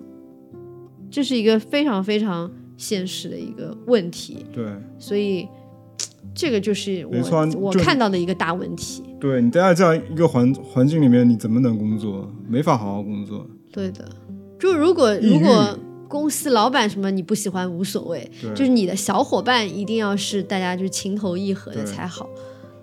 [1.10, 4.46] 这是一个非常非常现实的一个问题。
[4.52, 4.64] 对
[4.96, 5.48] 所以，
[6.32, 9.02] 这个就是我我看到的一个大问题。
[9.18, 12.30] 对，你待在这样一个环环境里面，你怎么能工作？
[12.48, 13.46] 没法好好工作。
[13.72, 14.08] 对的，
[14.58, 22.28] 就如果如果公司老板什么你不喜欢无所谓，就是你的小伙伴一定要是大家就情投意合的才好。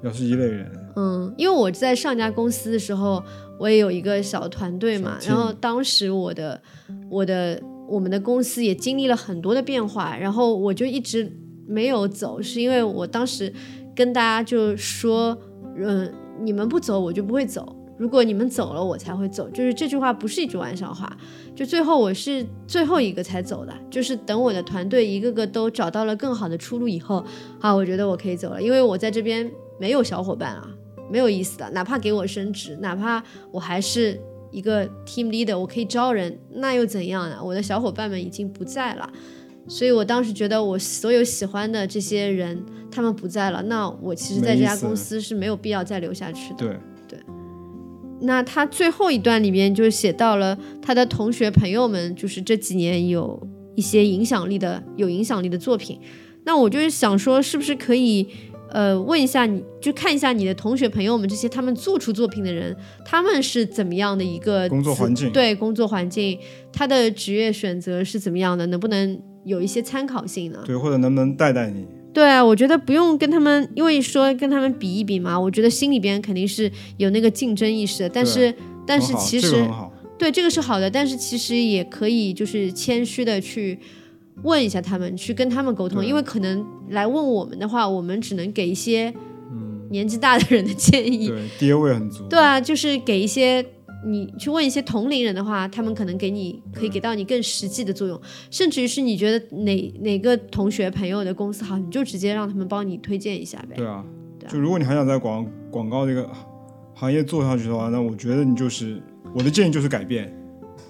[0.03, 3.23] 要是一类人，嗯，因为我在上家公司的时候，
[3.57, 6.61] 我也有一个小团队嘛，然后当时我的
[7.09, 11.31] 我的我们的公司也经历了很多的变化，然后我就一直
[11.65, 13.53] 没有走，是因为我当时
[13.95, 15.37] 跟大家就说，
[15.77, 17.75] 嗯，你们不走，我就不会走。
[17.95, 19.47] 如果你们走了，我才会走。
[19.49, 21.15] 就是这句话不是一句玩笑话。
[21.55, 27.23] 就最后我是最后一个才走的，就是等我的团队一个个都找到了更好的出路以后，
[27.59, 30.67] 啊，我觉得我可以走了，因为我在这边没有小伙伴啊，
[31.09, 31.69] 没有意思的。
[31.69, 34.19] 哪怕给我升职，哪怕我还是
[34.51, 37.39] 一个 team leader，我可以招人，那又怎样呢？
[37.41, 39.07] 我的小伙伴们已经不在了。
[39.67, 46.57] 所以我当时觉得，我所有喜欢的这些人，他们不在了，那我其实在这家公司是没有必要再留下去的。
[46.57, 47.19] 对
[48.21, 53.41] 那他最后一段里面就写到了他的同学朋友们，就是这几年有
[53.75, 55.99] 一些影响力的、有影响力的作品。
[56.45, 58.25] 那我就是想说，是不是可以
[58.69, 62.73] 呃问一下你，就看一下你的同学朋友们这些他们做出作品的人，
[63.05, 66.39] 他们是怎么样的一个工作环境对工作环境，
[66.71, 70.61] 他的职业选择是怎么样的，能不能有一些参考性的？
[70.63, 71.85] 对，或者能不能带带你？
[72.13, 78.09] 对啊，我觉得不用跟他们，因为说跟他们比一比嘛，我觉得心里边肯定是有那个竞争意识的。
[78.09, 78.53] 但是，
[78.85, 83.79] 但是其实、这个，对这个是好的，但是其实也可以就是谦虚的去
[84.43, 89.11] 问一下他们，去跟他们沟通，因为可能来问我们的话，我们只能给一些
[89.89, 91.29] 年纪大的人的建议。
[91.29, 92.23] 对，爹味很足。
[92.29, 93.65] 对啊，就是给一些
[94.05, 98.19] 你去问一些同龄人的话，他们可能给你可以给到你更实际的作用，
[98.51, 103.75] 甚至于是你觉得哪哪个同学朋友的公司好，你就直接让他们帮你推荐一下呗。
[103.75, 104.03] 对啊，
[104.39, 106.29] 对啊就如果你还想在广广告这个
[106.93, 109.01] 行业做下去的话，那我觉得你就是
[109.33, 110.33] 我的建议就是改变，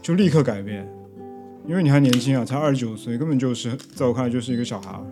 [0.01, 0.87] 就立刻改变，
[1.67, 5.05] 因为你还年轻啊，才二十九岁，根本就是在我看来就是一个小孩儿，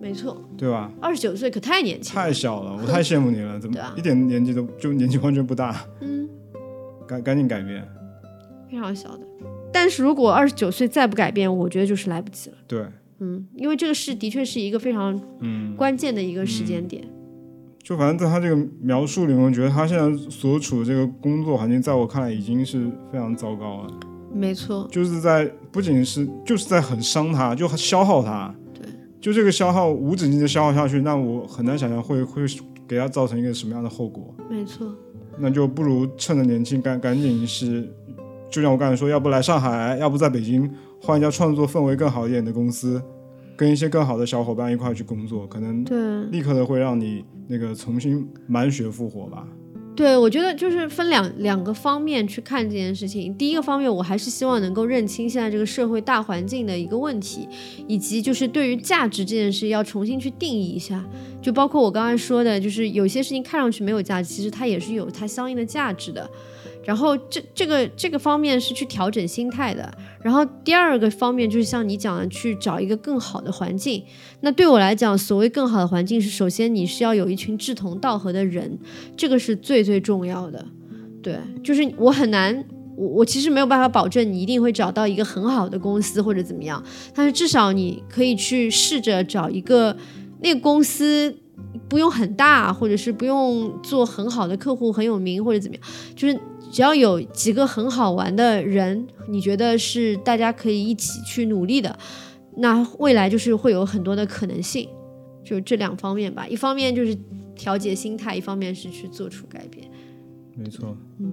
[0.00, 0.90] 没错，对吧？
[1.00, 2.22] 二十九岁可太年轻了。
[2.22, 5.84] 太小了，我太羡慕你了，怎么啊一点年纪都就年纪完全不大？
[6.00, 6.19] 嗯，
[7.10, 7.82] 赶赶紧改变，
[8.70, 9.26] 非常小的。
[9.72, 12.56] 但是如果二十九岁再不改变，我觉得就是来不及了。
[12.68, 12.86] 对，
[13.18, 17.02] 嗯，因为这个是的确是一个非常嗯，关键的一个时间点。
[17.82, 23.90] 就反正在他这个描述里面，我觉得他现在所处的这个工作环境，在我看来已经是非常糟糕了。
[24.32, 28.54] 没错，就是在不仅是就是在很伤他，就消耗他。
[28.72, 28.86] 对，
[29.20, 32.42] 就这个消耗无止境的消耗下去，那我很难想象会会
[32.86, 34.32] 给他造成一个什么样的后果。
[34.48, 34.94] 没错，
[35.38, 37.88] 那就不如趁着年轻，赶赶紧是，
[38.50, 40.70] 就像我刚才说，要不来上海，要不在北京
[41.00, 43.02] 换一家创作氛围更好一点的公司，
[43.56, 46.24] 跟一些更好的小伙伴一块去工作，可能对。
[46.26, 49.46] 立刻的会让你那个重新满血复活吧。
[50.00, 53.34] 对，我觉得就是分两两个方面去看这件事情。
[53.34, 57.46] 第一个方面，我还是希望能够认清现在这个社会大环境的一个问题，
[57.86, 61.04] 以及就是对于价值这件事要重新去定义一下。
[61.42, 66.26] 就包括我刚才说的，就是有些事情看上去没有价值，其实它也是有它相应的价值的。
[66.84, 69.92] 然后这这个这个方面是去调整心态的。
[70.22, 74.04] 然后第二个方面就是像你讲的，去找一个更好的环境。
[74.40, 78.78] 那对我来讲，所谓更好的环境是，首先你是要有一群志同道合的人，
[79.16, 80.64] 这个是最最重要的。
[81.22, 82.64] 对，就是我很难，
[82.96, 86.82] 我我其实没有办法保证你一定会找到一个很好的公司或者怎么样，
[87.14, 89.96] 但是至少你可以去试着找一个
[90.42, 91.34] 那个公司
[91.88, 95.84] 不用很大，或者是不用做很好的客户很有名或者怎么样，
[96.16, 96.38] 就是
[96.70, 101.98] 只要有几个很好玩的人，你觉得是大家可以一起去努力的。
[102.56, 104.88] 那未来就是会有很多的可能性，
[105.44, 106.46] 就这两方面吧。
[106.46, 107.16] 一方面就是
[107.56, 109.88] 调节心态，一方面是去做出改变。
[110.56, 111.32] 没错，嗯，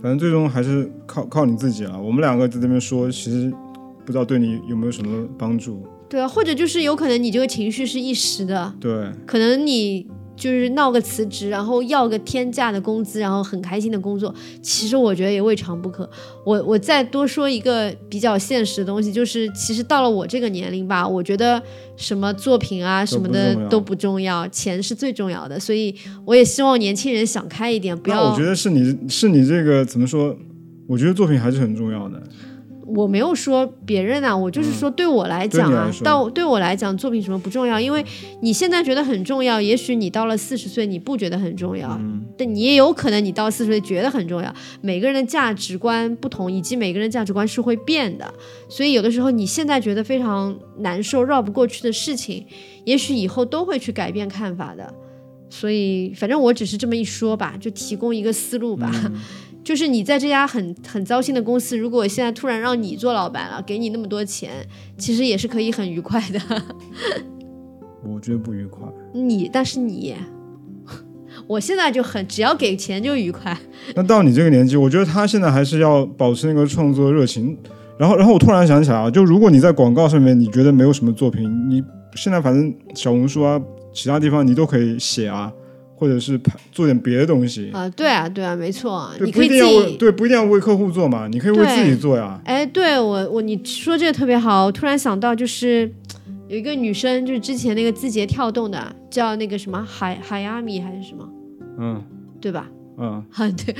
[0.00, 2.00] 反正最终还是靠靠你自己了。
[2.00, 3.52] 我们两个在这边说，其实
[4.04, 5.86] 不知道对你有没有什么帮助。
[6.08, 10.06] 对啊，或者就是有可能你这个情绪是一时的，对，可能你。
[10.42, 16.08] 就是闹个辞职，然后要个天价的工资，然后很开心的工作，其实我觉得也未尝不可。
[16.44, 21.62] 我我再多说一个比较现实的东西，就是其实到了我这个年龄吧，我觉得
[21.96, 25.60] 什么作品啊什么的都不重要，钱是最重要的。
[25.60, 28.32] 所以我也希望年轻人想开一点，不要。
[28.32, 30.36] 我觉得是你是你这个怎么说？
[30.88, 32.20] 我觉得作品还是很重要的。
[32.94, 37.80] 我没有说别人啊，我就是说对我来讲啊，到对我来讲，作品什么不重要？
[37.80, 38.04] 因为
[38.40, 41.98] 你现在觉得很重要，也许你到了四十岁你不觉得很重要，
[42.36, 44.54] 但你也有可能你到四十岁觉得很重要。
[44.80, 48.32] 每个人的价值观不同，以及每个人价值观是会变的，
[48.68, 52.44] 所以有的时候你现在觉得非常难受、绕不过去的事情，
[52.84, 54.92] 也许以后都会去改变看法的。
[55.48, 58.90] 所以反正我只是这么一说吧，就提供一个思路吧。
[59.64, 64.50] 就是你在这家很很糟心的公司，如果现在突然让你做老板了，给你那么多钱，
[64.98, 66.40] 其实也是可以很愉快的。
[68.04, 68.82] 我觉得不愉快。
[69.14, 70.16] 你，但是你，
[71.46, 73.56] 我现在就很，只要给钱就愉快。
[73.94, 77.56] 那到你这个年纪，我觉得他现在还是要保持那个创作热情。
[77.98, 81.80] 然后，然后我突然想起来啊，就如果你在广告上面你觉得没有什么作品，你
[82.16, 83.60] 现在反正小红书啊，
[83.92, 85.52] 其他地方你都可以写啊。
[86.02, 86.36] 或者是
[86.72, 92.40] 做点别的东西啊，对啊，对啊，没错，你可以自己对，不一定要为客户做嘛，你可以为自己做呀。
[92.44, 95.88] 哎，对我我你说这个特别好，我突然想到就是
[96.48, 101.28] 有一个女生，就是之前那个字节跳动的，叫那个什么海海阿米还是什么，
[101.78, 102.02] 嗯，
[102.40, 102.68] 对吧？
[102.98, 103.24] 嗯，
[103.56, 103.74] 对，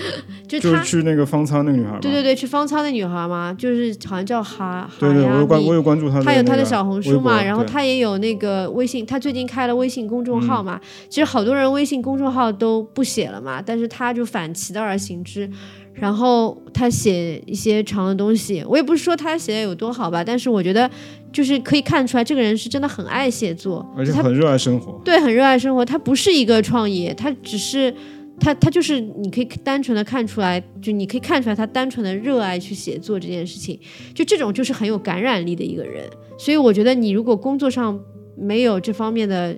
[0.48, 15.48] 就就是去那个方舱那个女孩，对对对，去方舱那女孩嘛，就是好像叫哈，对对，我有关我有关注她，她有她的小红书嘛，然后她也有那个微信，她最近开了微信公众号嘛，其实好多人微信公众号都不写了嘛，但是她就反其道而行之，
[15.92, 20.90] 然后她写一些长的东西，我也不是说她写的有多好吧，但是我觉得
[21.30, 27.94] 就是可以看出来这个人是真的很爱写作，而且很热爱生活，对，很热爱生活，他不是一个创业，他只是。
[28.40, 33.78] 他他就是你可以单纯的看出来，就你可以看出来他单纯的热爱去写作这件事情，
[34.14, 36.08] 就这种就是很有感染力的一个人。
[36.38, 37.98] 所以我觉得你如果工作上
[38.36, 39.56] 没有这方面的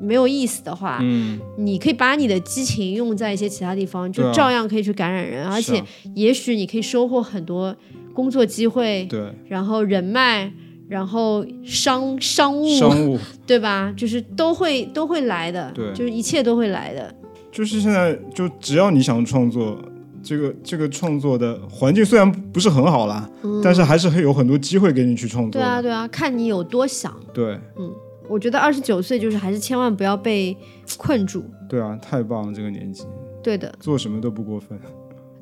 [0.00, 5.82] 没有意思的话，嗯，你可以把你的激情用在一些其他地方，就照样可以去感染人，而且
[6.14, 7.74] 也许你可以收获很多
[8.12, 10.52] 工作机会，对，然后人脉，
[10.88, 13.92] 然后商商务，商务，对吧？
[13.96, 17.14] 就是都会都会来的，对，就是一切都会来的。
[17.58, 19.76] 就是现在，就只要你想创作，
[20.22, 23.28] 这个这个创作的环境虽然不是很好啦，
[23.64, 25.60] 但是还是会有很多机会给你去创作。
[25.60, 27.12] 对啊，对啊，看你有多想。
[27.34, 27.92] 对，嗯，
[28.28, 30.56] 我觉得二十九岁就是还是千万不要被
[30.96, 31.42] 困住。
[31.68, 33.02] 对啊，太棒了，这个年纪。
[33.42, 34.78] 对的，做什么都不过分。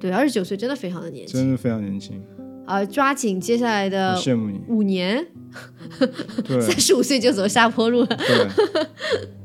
[0.01, 2.19] 对，二十九岁真的非常的年轻，真的非常年轻。
[2.65, 5.23] 啊，抓紧接下来的羡慕你五年，
[6.49, 8.07] 对，三十五岁就走下坡路了。
[8.07, 8.49] 对。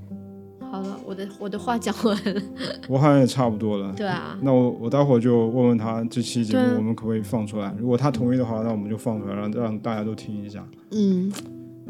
[1.21, 2.41] 我的 我的话讲完了，
[2.87, 3.93] 我好像也差不多了。
[3.95, 7.73] 对啊，那我我待会儿就问问他这期节目我们可不可以放出来？
[7.79, 10.65] 如果他同意的话，那我们就放出来，让让大家都听一下。
[10.91, 11.31] 嗯，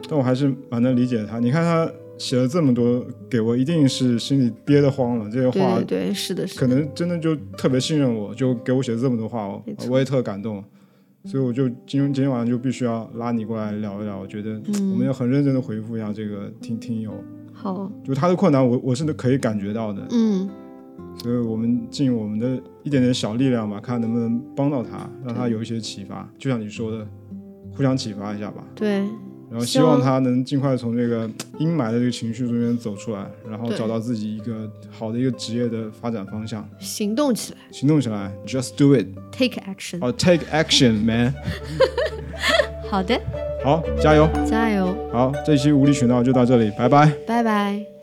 [0.10, 1.40] 但我还是蛮能理解他。
[1.40, 5.30] 你看他写了这么多给我，一定是心里憋得慌了。
[5.30, 9.48] 这些话对是的，是可能真的就特别信任我，就给我写了这么多话，
[9.90, 10.64] 我也特感动。
[11.24, 14.60] 所以我就今天今天晚上就必须要拉你过来聊一聊，我觉得
[14.92, 17.14] 我们要很认真的回复一下这个听听友，
[17.62, 20.50] 好，就他的困难我我是可以感觉到的，嗯，
[21.20, 27.08] 所以我们尽我们的一点点小力量吧，看能不能帮到他，让他有一些启发，就像你说的，
[27.72, 28.66] 互相启发一下吧。
[28.74, 29.04] 对，
[29.52, 31.30] 然后希希望望他能尽快从这个
[31.60, 39.98] 阴霾的这个情绪中间走出来，然后找到自己一个好的一个职业的发展方向，行动起来行动起来，just do it，，take action。
[40.00, 41.34] 哦、t a k e action man，
[42.90, 43.20] 好的，
[43.64, 47.12] 好，加油，加油，好，这一期无理取闹就到这里，拜拜。
[47.28, 48.01] 拜拜。